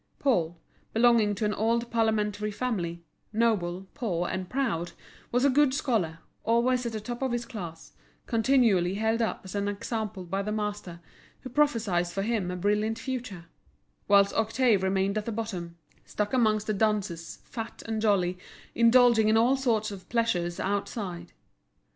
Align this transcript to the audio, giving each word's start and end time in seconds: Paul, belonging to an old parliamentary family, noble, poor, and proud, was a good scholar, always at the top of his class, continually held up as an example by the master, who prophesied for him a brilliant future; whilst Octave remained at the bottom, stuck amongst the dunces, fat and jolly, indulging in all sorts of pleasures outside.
Paul, 0.17 0.57
belonging 0.93 1.35
to 1.35 1.45
an 1.45 1.53
old 1.53 1.91
parliamentary 1.91 2.49
family, 2.49 3.03
noble, 3.31 3.85
poor, 3.93 4.27
and 4.27 4.49
proud, 4.49 4.93
was 5.31 5.45
a 5.45 5.49
good 5.51 5.75
scholar, 5.75 6.17
always 6.43 6.87
at 6.87 6.93
the 6.93 6.99
top 6.99 7.21
of 7.21 7.31
his 7.31 7.45
class, 7.45 7.93
continually 8.25 8.95
held 8.95 9.21
up 9.21 9.41
as 9.43 9.53
an 9.53 9.67
example 9.67 10.23
by 10.25 10.41
the 10.41 10.51
master, 10.51 11.01
who 11.41 11.51
prophesied 11.51 12.07
for 12.07 12.23
him 12.23 12.49
a 12.49 12.55
brilliant 12.55 12.97
future; 12.97 13.45
whilst 14.07 14.33
Octave 14.33 14.81
remained 14.81 15.19
at 15.19 15.25
the 15.27 15.31
bottom, 15.31 15.77
stuck 16.03 16.33
amongst 16.33 16.65
the 16.65 16.73
dunces, 16.73 17.37
fat 17.43 17.83
and 17.85 18.01
jolly, 18.01 18.39
indulging 18.73 19.27
in 19.29 19.37
all 19.37 19.55
sorts 19.55 19.91
of 19.91 20.09
pleasures 20.09 20.59
outside. 20.59 21.31